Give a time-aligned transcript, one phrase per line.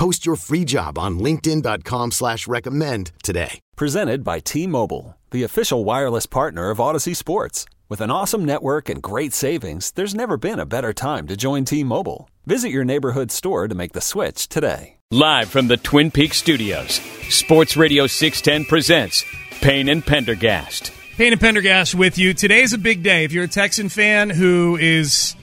[0.00, 3.60] Post your free job on linkedin.com slash recommend today.
[3.76, 7.66] Presented by T-Mobile, the official wireless partner of Audacy Sports.
[7.90, 11.66] With an awesome network and great savings, there's never been a better time to join
[11.66, 12.30] T-Mobile.
[12.46, 14.96] Visit your neighborhood store to make the switch today.
[15.10, 16.94] Live from the Twin Peaks studios,
[17.28, 19.22] Sports Radio 610 presents
[19.60, 20.92] Payne and Pendergast.
[21.18, 22.32] Payne and Pendergast with you.
[22.32, 23.24] Today's a big day.
[23.24, 25.36] If you're a Texan fan who is,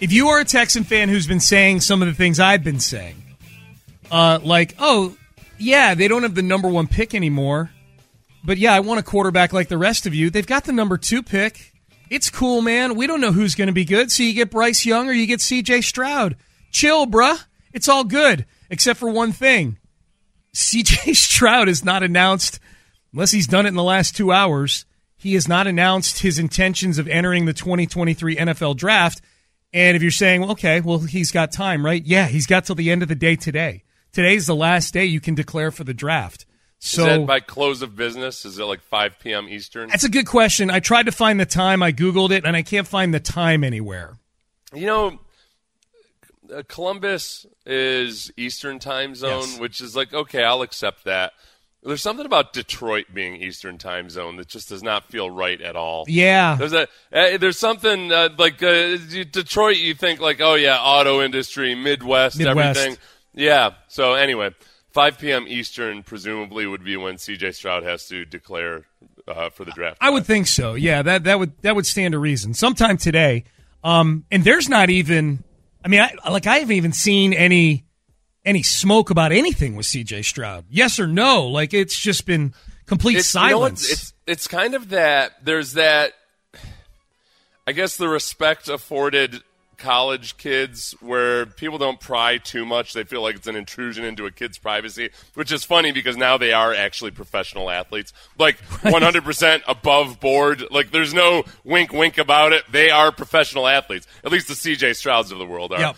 [0.00, 2.80] if you are a Texan fan who's been saying some of the things I've been
[2.80, 3.27] saying,
[4.10, 5.16] uh, like, oh,
[5.58, 7.70] yeah, they don't have the number one pick anymore,
[8.44, 10.30] but yeah, I want a quarterback like the rest of you.
[10.30, 11.72] They've got the number two pick.
[12.10, 12.94] It's cool, man.
[12.94, 14.10] We don't know who's going to be good.
[14.10, 16.36] So you get Bryce Young or you get CJ Stroud.
[16.70, 17.44] Chill, bruh.
[17.72, 19.78] It's all good, except for one thing.
[20.54, 22.60] CJ Stroud is not announced,
[23.12, 26.98] unless he's done it in the last two hours, he has not announced his intentions
[26.98, 29.20] of entering the 2023 NFL draft.
[29.72, 32.02] And if you're saying, well, okay, well, he's got time, right?
[32.04, 33.82] Yeah, he's got till the end of the day today.
[34.12, 36.46] Today's the last day you can declare for the draft.
[36.80, 38.44] So Is that by close of business?
[38.44, 39.48] Is it like 5 p.m.
[39.48, 39.88] Eastern?
[39.88, 40.70] That's a good question.
[40.70, 41.82] I tried to find the time.
[41.82, 44.16] I Googled it, and I can't find the time anywhere.
[44.72, 45.18] You know,
[46.54, 49.58] uh, Columbus is Eastern time zone, Yes.
[49.58, 51.32] which is like, okay, I'll accept that.
[51.82, 55.76] There's something about Detroit being Eastern time zone that just does not feel right at
[55.76, 56.04] all.
[56.08, 56.56] Yeah.
[56.56, 58.96] There's a uh, there's something uh, like uh,
[59.30, 59.76] Detroit.
[59.78, 62.78] You think like, oh yeah, auto industry, Midwest, Midwest.
[62.80, 62.98] everything.
[63.38, 63.70] Yeah.
[63.86, 64.50] So anyway,
[64.90, 65.46] 5 p.m.
[65.48, 67.52] Eastern presumably would be when C.J.
[67.52, 68.84] Stroud has to declare
[69.28, 69.98] uh, for the draft.
[70.00, 70.74] I would think so.
[70.74, 72.52] Yeah, that that would that would stand to reason.
[72.54, 73.44] Sometime today.
[73.84, 75.44] Um, and there's not even.
[75.84, 77.84] I mean, I, like I haven't even seen any
[78.44, 80.22] any smoke about anything with C.J.
[80.22, 80.64] Stroud.
[80.68, 81.46] Yes or no?
[81.46, 82.52] Like it's just been
[82.86, 83.90] complete It's- you know silence.
[83.92, 85.44] it's it's kind of that.
[85.44, 86.12] There's that.
[87.66, 89.42] I guess the respect afforded
[89.78, 94.26] college kids where people don't pry too much they feel like it's an intrusion into
[94.26, 99.62] a kid's privacy which is funny because now they are actually professional athletes like 100%
[99.68, 104.48] above board like there's no wink wink about it they are professional athletes at least
[104.48, 105.96] the cj strouds of the world are Yep.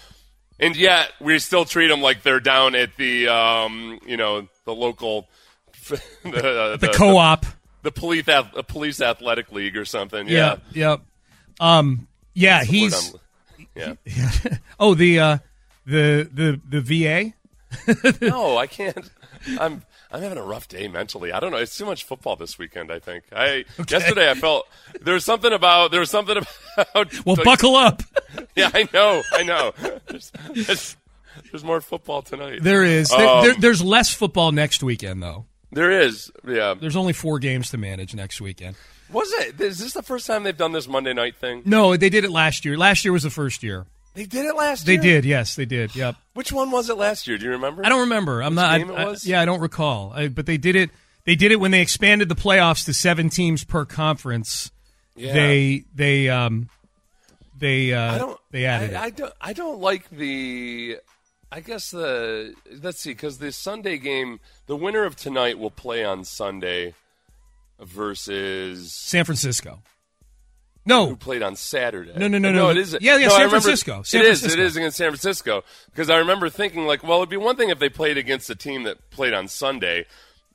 [0.60, 4.74] and yet we still treat them like they're down at the um, you know the
[4.74, 5.26] local
[5.88, 7.46] the, the co-op.
[7.82, 10.28] the police ath- uh, police athletic league or something.
[10.28, 10.56] Yeah.
[10.72, 11.00] Yeah, Yep.
[11.58, 12.06] Um.
[12.34, 12.58] Yeah.
[12.58, 13.14] That's He's.
[13.76, 13.94] Yeah.
[14.78, 15.38] Oh, the uh,
[15.86, 17.32] the the the VA.
[18.26, 19.08] no, I can't.
[19.60, 21.32] I'm I'm having a rough day mentally.
[21.32, 21.56] I don't know.
[21.58, 22.90] It's too much football this weekend.
[22.90, 23.24] I think.
[23.32, 24.66] I yesterday I felt
[25.00, 26.36] there was something about there was something
[26.76, 27.24] about.
[27.24, 28.02] Well, like- buckle up.
[28.56, 29.22] Yeah, I know.
[29.32, 29.72] I know.
[30.08, 30.96] There's, there's,
[31.50, 32.62] there's more football tonight.
[32.62, 33.08] There is.
[33.10, 35.46] There, Um, there- there's less football next weekend, though.
[35.72, 36.30] There is.
[36.46, 36.74] Yeah.
[36.74, 38.76] There's only four games to manage next weekend.
[39.12, 39.60] Was it?
[39.60, 41.62] Is this the first time they've done this Monday night thing?
[41.64, 42.76] No, they did it last year.
[42.76, 43.86] Last year was the first year.
[44.14, 44.96] They did it last year.
[44.98, 45.24] They did.
[45.24, 45.94] Yes, they did.
[45.94, 46.16] Yep.
[46.34, 47.38] Which one was it last year?
[47.38, 47.84] Do you remember?
[47.84, 48.42] I don't remember.
[48.42, 48.70] I'm Which not.
[48.70, 49.26] I- game it I- was?
[49.26, 50.12] yeah, I don't recall.
[50.14, 50.90] I, but they did it.
[51.24, 54.70] They did it when they expanded the playoffs to seven teams per conference.
[55.16, 55.32] Yeah.
[55.34, 56.68] They they um
[57.58, 58.40] they uh I don't.
[58.50, 59.06] they added I, it.
[59.06, 59.32] I don't.
[59.40, 60.96] I don't like the.
[61.52, 62.54] I guess the.
[62.82, 66.94] Let's see, because the Sunday game, the winner of tonight will play on Sunday
[67.80, 69.82] versus San Francisco.
[70.86, 72.12] No, who played on Saturday.
[72.16, 72.66] No, no, no, no.
[72.66, 72.70] no.
[72.70, 72.96] It is.
[73.00, 74.02] Yeah, yeah, no, San Francisco.
[74.02, 74.40] San it is.
[74.40, 74.60] Francisco.
[74.60, 77.70] It is against San Francisco because I remember thinking like, well, it'd be one thing
[77.70, 80.06] if they played against a team that played on Sunday,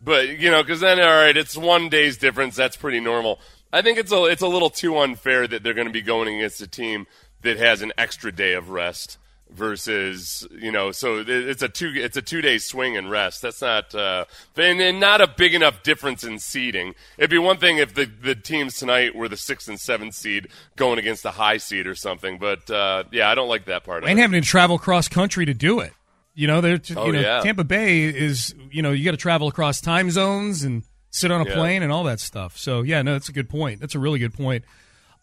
[0.02, 2.56] but you know, because then all right, it's one day's difference.
[2.56, 3.40] That's pretty normal.
[3.72, 6.34] I think it's a it's a little too unfair that they're going to be going
[6.34, 7.06] against a team
[7.42, 9.18] that has an extra day of rest
[9.52, 13.62] versus you know so it's a two it's a two day swing and rest that's
[13.62, 14.26] not uh
[14.58, 18.06] and, and not a big enough difference in seeding it'd be one thing if the
[18.06, 21.96] the teams tonight were the sixth and seventh seed going against the high seed or
[21.96, 25.08] something but uh yeah i don't like that part of and having to travel cross
[25.08, 25.94] country to do it.
[26.38, 27.40] You know, they're Oh, you know yeah.
[27.40, 31.40] Tampa Bay is you know you got to travel across time zones and sit on
[31.40, 31.54] a Yeah.
[31.56, 32.58] plane and all that stuff.
[32.58, 33.80] So yeah, no, that's a good point.
[33.80, 34.66] That's a really good point.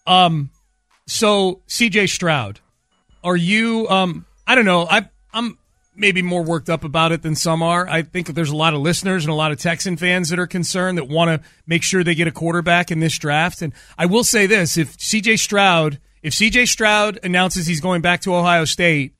[0.06, 0.48] Um,
[1.06, 2.06] so C.J.
[2.06, 2.60] Stroud,
[3.24, 3.88] are you?
[3.88, 4.86] Um, I don't know.
[4.90, 5.58] I I'm
[5.94, 7.86] maybe more worked up about it than some are.
[7.88, 10.46] I think there's a lot of listeners and a lot of Texan fans that are
[10.46, 13.60] concerned that want to make sure they get a quarterback in this draft.
[13.62, 15.36] And I will say this: if C.J.
[15.36, 16.66] Stroud, if C.J.
[16.66, 19.14] Stroud announces he's going back to Ohio State,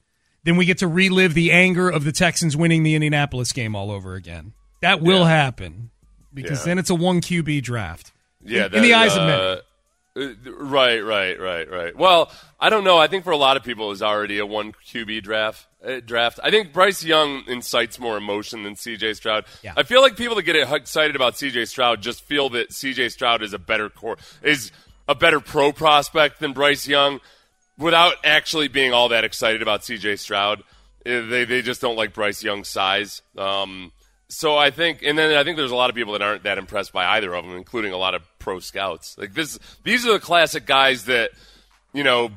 [0.45, 3.91] then we get to relive the anger of the Texans winning the Indianapolis game all
[3.91, 4.53] over again.
[4.81, 5.29] That will Yeah.
[5.29, 5.91] happen.
[6.35, 6.65] because Yeah.
[6.65, 8.11] then it's a one QB draft.
[8.43, 9.61] Yeah, in, in the that, eyes of many.
[10.15, 11.97] Right, right, right, right.
[11.97, 12.31] Well,
[12.61, 12.99] I don't know.
[12.99, 15.67] I think for a lot of people, it's already a one QB draft.
[15.85, 16.39] Uh, draft.
[16.45, 19.15] I think Bryce Young incites more emotion than C.J.
[19.15, 19.47] Stroud.
[19.65, 19.73] Yeah.
[19.77, 21.65] I feel like people that get excited about C.J.
[21.65, 23.09] Stroud just feel that C.J.
[23.09, 24.71] Stroud is a better core is
[25.09, 27.21] a better pro prospect than Bryce Young,
[27.79, 30.17] without actually being all that excited about C.J.
[30.17, 30.61] Stroud.
[31.05, 33.23] Uh, They they just don't like Bryce Young's size.
[33.37, 33.93] Um,
[34.33, 36.57] so I think, and then I think there's a lot of people that aren't that
[36.57, 39.19] impressed by either of them, including a lot of pro scouts.
[39.19, 41.33] Like this, these are the classic guys that,
[41.93, 42.31] you know,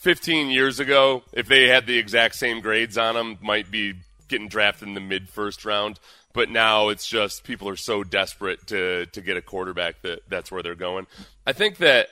[0.00, 3.94] 15 years ago, if they had the exact same grades on them, might be
[4.28, 5.98] getting drafted in the mid first round.
[6.34, 10.52] But now it's just people are so desperate to to get a quarterback that that's
[10.52, 11.06] where they're going.
[11.46, 12.08] I think that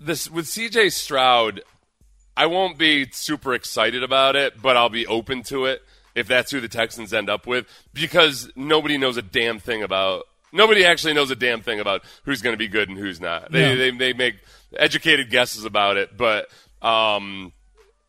[0.00, 1.60] this with CJ Stroud,
[2.34, 5.82] I won't be super excited about it, but I'll be open to it
[6.16, 10.24] if that's who the Texans end up with because nobody knows a damn thing about
[10.52, 13.52] nobody actually knows a damn thing about who's going to be good and who's not.
[13.52, 13.74] They, Yeah.
[13.76, 14.36] they they make
[14.76, 16.48] educated guesses about it, but
[16.82, 17.52] um,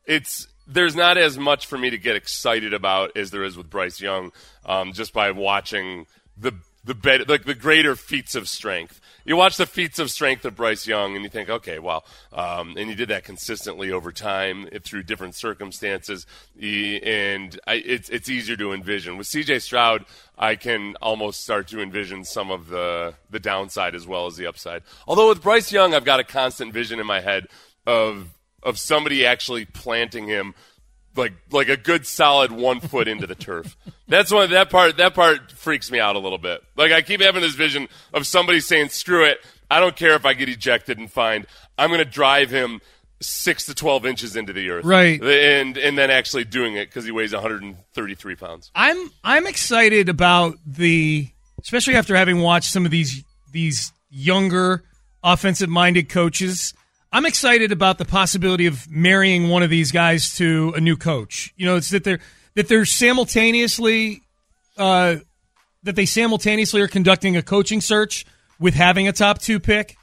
[0.05, 3.69] it's there's not as much for me to get excited about as there is with
[3.69, 4.31] Bryce Young,
[4.65, 6.05] um, just by watching
[6.37, 6.53] the
[6.87, 8.99] the bet, like the greater feats of strength.
[9.25, 12.75] You watch the feats of strength of Bryce Young, and you think, okay, well, um,
[12.77, 16.25] and he did that consistently over time through different circumstances,
[16.57, 19.17] He- and I, it's it's easier to envision.
[19.17, 19.59] With C.J.
[19.59, 20.05] Stroud,
[20.37, 24.47] I can almost start to envision some of the the downside as well as the
[24.47, 24.81] upside.
[25.07, 27.47] Although with Bryce Young, I've got a constant vision in my head
[27.85, 28.29] of
[28.63, 30.55] of somebody actually planting him
[31.17, 33.75] like like a good solid one foot into the turf.
[34.07, 36.61] That's one that part that part freaks me out a little bit.
[36.75, 40.25] Like I keep having this vision of somebody saying, "Screw it, I don't care if
[40.25, 41.47] I get ejected and fined.
[41.77, 42.81] I'm going to drive him."
[43.19, 45.19] Six to twelve inches into the earth, Right.
[45.19, 48.69] and and then actually doing it because he weighs 133 pounds.
[48.75, 51.27] I'm I'm excited about the
[51.63, 54.83] especially after having watched some of these these younger
[55.23, 56.75] offensive minded coaches.
[57.11, 61.53] I'm excited about the possibility of marrying one of these guys to a new coach.
[61.55, 62.19] You know, it's that they're
[62.55, 64.21] that they're simultaneously
[64.77, 65.17] uh,
[65.83, 68.25] that they simultaneously are conducting a coaching search
[68.59, 69.95] with having a top two pick.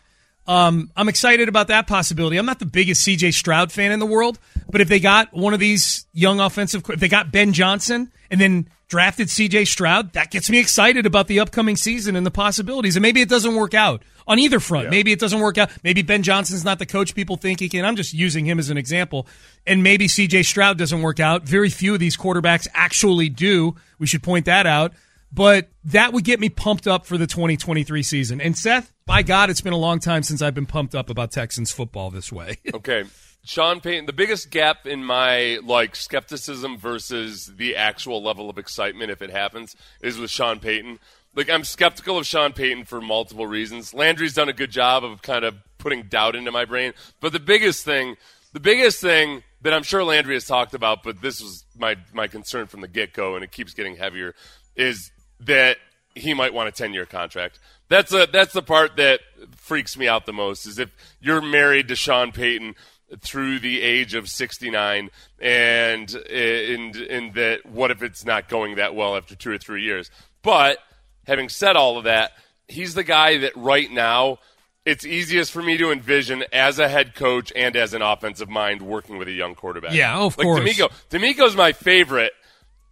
[0.46, 2.37] Um, I'm excited about that possibility.
[2.37, 4.38] I'm not the biggest CJ Stroud fan in the world,
[4.69, 8.41] but if they got one of these young offensive, if they got Ben Johnson and
[8.41, 12.94] then drafted CJ Stroud, that gets me excited about the upcoming season and the possibilities.
[12.94, 14.91] And maybe it doesn't work out on either front.
[14.91, 15.70] Maybe it doesn't work out.
[15.82, 17.85] Maybe Ben Johnson's not the coach people think he can.
[17.85, 19.26] I'm just using him as an example.
[19.67, 21.44] And maybe CJ Stroud doesn't work out.
[21.44, 23.76] Very few of these quarterbacks actually do.
[23.99, 24.93] We should point that out
[25.34, 28.40] but that would get me pumped up for the 2023 season.
[28.40, 31.32] And Seth, by God, it's been a long time since I've been pumped up about
[31.32, 32.58] Texans football this way.
[32.75, 33.04] Okay.
[33.44, 39.10] Sean Payton, the biggest gap in my like skepticism versus the actual level of excitement
[39.10, 40.98] if it happens is with Sean Payton.
[41.34, 43.92] Like I'm skeptical of Sean Payton for multiple reasons.
[43.92, 47.40] Landry's done a good job of kind of putting doubt into my brain, but the
[47.40, 48.16] biggest thing,
[48.54, 52.28] the biggest thing that I'm sure Landry has talked about, but this was my my
[52.28, 54.34] concern from the get-go and it keeps getting heavier
[54.76, 55.10] is
[55.46, 55.79] that
[56.14, 57.58] he might want a 10-year contract.
[57.88, 59.20] That's a that's the part that
[59.56, 62.75] freaks me out the most is if you're married to Sean Payton
[63.20, 65.11] through the age of 69
[65.41, 69.82] and and and that what if it's not going that well after 2 or 3
[69.82, 70.11] years.
[70.43, 70.79] But
[71.26, 72.32] having said all of that,
[72.69, 74.38] he's the guy that right now
[74.84, 78.82] it's easiest for me to envision as a head coach and as an offensive mind
[78.82, 79.94] working with a young quarterback.
[79.94, 80.60] Yeah, of like course.
[80.60, 80.91] DeMeco.
[81.10, 82.32] DeMeco's my favorite.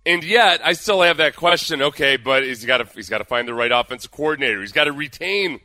[0.05, 1.81] And yet, I still have that question.
[1.81, 4.61] Okay, but he's got to he's got to find the right offensive coordinator.
[4.61, 5.61] He's got to retain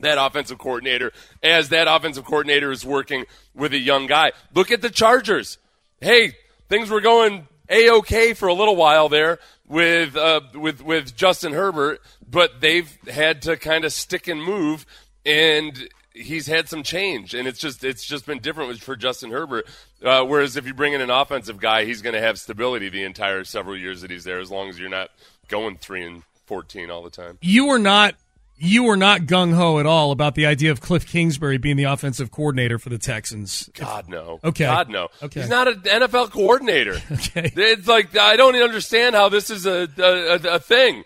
[0.00, 4.32] that offensive coordinator as that offensive coordinator is working with a young guy.
[4.54, 5.56] Look at the Chargers.
[6.00, 6.32] Hey,
[6.68, 11.52] things were going a okay for a little while there with uh, with with Justin
[11.52, 14.86] Herbert, but they've had to kind of stick and move,
[15.24, 19.66] and he's had some change, and it's just it's just been different for Justin Herbert.
[20.02, 23.02] Uh, whereas if you bring in an offensive guy, he's going to have stability the
[23.04, 25.10] entire several years that he's there, as long as you're not
[25.48, 27.38] going three and fourteen all the time.
[27.40, 28.14] you were not
[28.58, 31.84] you were not gung ho at all about the idea of Cliff Kingsbury being the
[31.84, 33.68] offensive coordinator for the Texans.
[33.74, 34.40] God no.
[34.42, 34.64] Okay.
[34.64, 35.08] God no.
[35.22, 35.40] Okay.
[35.40, 36.96] He's not an NFL coordinator.
[37.12, 37.52] Okay.
[37.54, 41.04] It's like I don't understand how this is a a, a, a thing.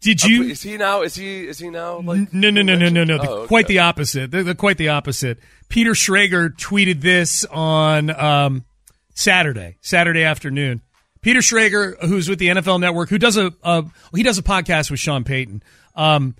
[0.00, 0.44] Did you?
[0.44, 1.02] Is he now?
[1.02, 1.46] Is he?
[1.46, 1.98] Is he now?
[2.00, 3.18] Like No, no, no, no, no, no.
[3.20, 3.46] Oh, okay.
[3.48, 4.30] Quite the opposite.
[4.30, 5.38] They're, they're quite the opposite.
[5.68, 8.64] Peter Schrager tweeted this on um,
[9.14, 10.82] Saturday, Saturday afternoon.
[11.20, 13.52] Peter Schrager, who's with the NFL Network, who does a,
[14.14, 15.62] he does a podcast with Sean Payton.
[15.94, 16.36] Um,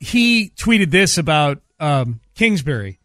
[0.00, 2.98] he tweeted this about um, Kingsbury.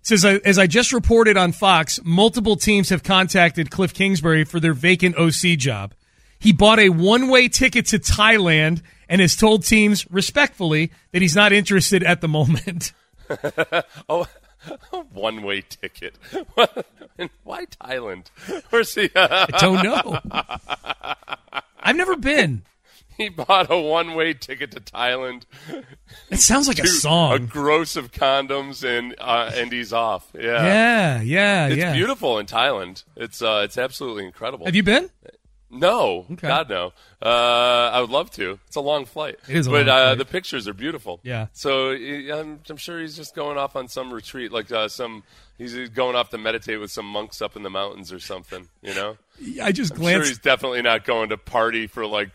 [0.00, 4.58] It says as I just reported on Fox, multiple teams have contacted Cliff Kingsbury for
[4.58, 5.94] their vacant OC job.
[6.38, 11.52] He bought a one-way ticket to Thailand and has told teams respectfully that he's not
[11.52, 12.92] interested at the moment.
[14.08, 14.26] oh,
[15.12, 16.16] one way ticket.
[17.44, 18.28] Why Thailand?
[18.70, 19.10] Where's he?
[19.14, 20.18] I don't know.
[21.80, 22.62] I've never been.
[23.16, 25.42] He bought a one way ticket to Thailand.
[26.30, 27.32] It sounds like a song.
[27.34, 30.30] A gross of condoms and uh, and he's off.
[30.34, 31.92] Yeah, yeah, yeah, it's yeah.
[31.92, 33.04] beautiful in Thailand.
[33.16, 34.64] It's uh, it's absolutely incredible.
[34.64, 35.10] Have you been?
[35.72, 36.48] No, Okay.
[36.48, 36.92] God no.
[37.22, 38.58] Uh, I would love to.
[38.66, 39.36] It's a long flight.
[39.48, 41.20] It is but uh, the pictures are beautiful.
[41.22, 41.46] Yeah.
[41.52, 45.22] So I'm, I'm sure he's just going off on some retreat, like uh, some.
[45.58, 48.68] He's going off to meditate with some monks up in the mountains or something.
[48.82, 49.16] You know.
[49.62, 52.30] I just I'm sure he's definitely not going to party for like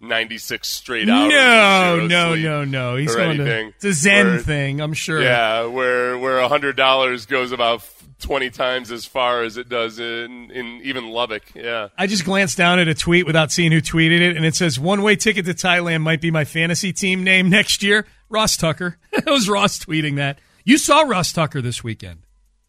[0.00, 1.30] 96 straight hours.
[1.30, 2.96] no, no, no, no.
[2.96, 3.70] He's going anything.
[3.70, 3.76] to.
[3.76, 5.22] It's a Zen Where- thing, I'm sure.
[5.22, 7.82] Yeah, where where hundred dollars goes about
[8.20, 11.42] twenty times as far as it does in in even Lubbock.
[11.54, 11.88] Yeah.
[11.98, 14.78] I just glanced down at a tweet without seeing who tweeted it, and it says
[14.78, 18.06] one way ticket to Thailand might be my fantasy team name next year.
[18.28, 18.98] Ross Tucker.
[19.12, 20.38] it was Ross tweeting that.
[20.64, 22.20] You saw Ross Tucker this weekend.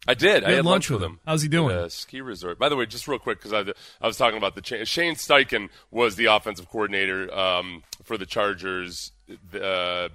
[0.06, 0.42] I did.
[0.42, 1.12] I had lunch lunch with him.
[1.12, 1.20] him.
[1.24, 1.76] How's he doing?
[1.76, 2.58] At ski resort.
[2.58, 5.14] By the way, just real quick because I, I was talking about the cha- Shane
[5.14, 9.12] Steichen was the offensive coordinator um, for the Chargers
[9.54, 10.08] uh,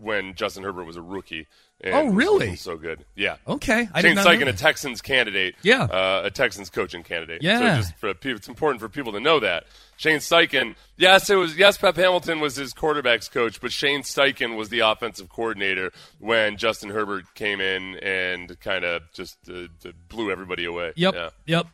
[0.00, 1.48] when Justin Herbert was a rookie.
[1.86, 2.56] Oh, really?
[2.56, 3.04] So good.
[3.14, 3.36] Yeah.
[3.46, 4.52] Okay, I Shane Steichen, a.
[4.54, 5.54] Texans candidate.
[5.62, 5.82] Yeah.
[5.82, 7.42] Uh, a Texans coaching candidate.
[7.42, 7.58] Yeah.
[7.58, 9.64] So just for people, it's important for people to know that.
[9.98, 14.56] Shane Steichen, yes, it was yes, Pep Hamilton was his quarterbacks coach, but Shane Steichen
[14.56, 19.66] was the offensive coordinator when Justin Herbert came in and kind of just uh,
[20.08, 20.92] blew everybody away.
[20.96, 21.14] Yep.
[21.14, 21.28] Yeah.
[21.46, 21.66] Yep.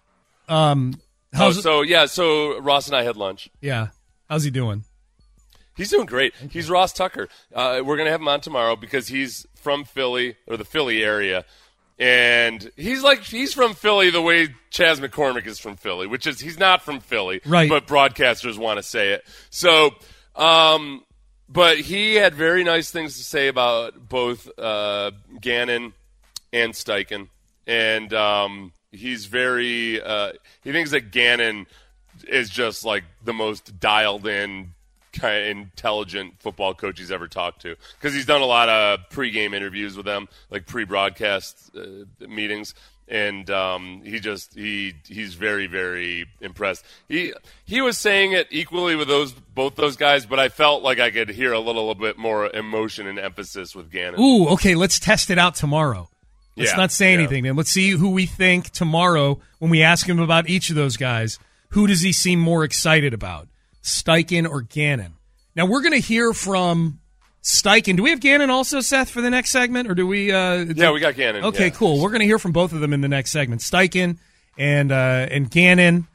[0.49, 1.01] Um,
[1.33, 3.49] Oh, so yeah, so Ross and I had lunch.
[3.61, 3.89] yeah?
[4.29, 4.83] How's he doing?
[5.77, 6.35] He's doing great.
[6.51, 7.29] He's Ross Tucker.
[7.55, 11.45] Uh, we're gonna have him on tomorrow because he's from Philly or the Philly area,
[11.99, 16.41] and he's like he's from Philly the way Chaz McCormick is from Philly, which is
[16.41, 17.69] he's not from Philly, Right.
[17.69, 19.25] But broadcasters want to say it.
[19.51, 19.91] So,
[20.37, 21.03] um,
[21.49, 25.93] but he had very nice things to say about both uh, Gannon
[26.53, 27.29] and Steichen,
[27.67, 31.67] and um, he's very uh, he thinks that Gannon
[32.29, 34.75] is just like the most dialed in
[35.13, 39.01] kind of intelligent football coach he's ever talked to because he's done a lot of
[39.11, 42.75] pregame interviews with them like pre-broadcast uh, meetings
[43.09, 47.33] and um, he just he he's very very impressed he
[47.65, 51.11] he was saying it equally with those both those guys but I felt like I
[51.11, 54.75] could hear a little bit more emotion and emphasis with Gannon Ooh, okay.
[54.77, 56.09] Let's test it out tomorrow.
[56.57, 57.19] Let's Yeah, not say yeah.
[57.19, 57.45] anything.
[57.45, 60.97] Then let's see who we think tomorrow when we ask him about each of those
[60.97, 61.39] guys.
[61.71, 63.47] Who does he seem more excited about,
[63.83, 65.15] Steichen or Gannon?
[65.57, 67.01] Now we're going to hear from
[67.43, 67.97] Steichen.
[67.97, 70.31] Do we have Gannon also, Seth, for the next segment, or do we?
[70.33, 71.71] Uh, yeah we got Gannon Okay, yeah.
[71.71, 72.01] cool.
[72.01, 73.63] We're going to hear from both of them in the next segment.
[73.63, 74.19] Steichen
[74.59, 76.07] and uh, and Gannon.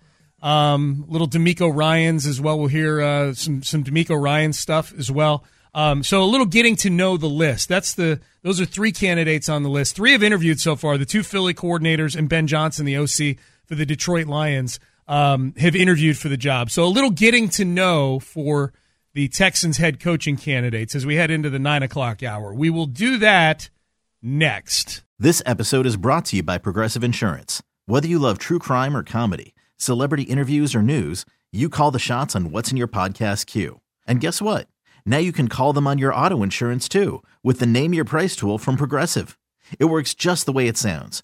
[0.41, 2.59] Um, little DeMeco Ryans as well.
[2.59, 5.43] We'll hear uh, some some D'Amico Ryan stuff as well.
[5.73, 7.67] Um, so a little getting to know the list.
[7.67, 9.95] That's the those are three candidates on the list.
[9.95, 10.97] Three have interviewed so far.
[10.97, 15.75] The two Philly coordinators and Ben Johnson, the OC for the Detroit Lions, um, have
[15.75, 16.69] interviewed for the job.
[16.69, 18.73] So a little getting to know for
[19.13, 22.53] the Texans head coaching candidates as we head into the nine o'clock hour.
[22.53, 23.69] We will do that
[24.21, 25.03] next.
[25.17, 27.63] This episode is brought to you by Progressive Insurance.
[27.85, 32.35] Whether you love true crime or comedy, celebrity interviews or news, you call the shots
[32.35, 33.79] on what's in your podcast queue.
[34.05, 34.67] And guess what?
[35.05, 38.35] Now you can call them on your auto insurance too with the Name Your Price
[38.35, 39.37] tool from Progressive.
[39.79, 41.23] It works just the way it sounds.